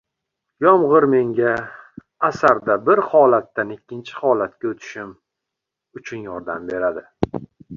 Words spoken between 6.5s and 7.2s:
beradi.